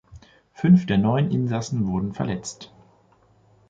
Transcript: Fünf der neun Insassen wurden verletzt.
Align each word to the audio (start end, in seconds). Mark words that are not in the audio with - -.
Fünf 0.53 0.87
der 0.87 0.97
neun 0.97 1.29
Insassen 1.29 1.85
wurden 1.85 2.15
verletzt. 2.15 2.71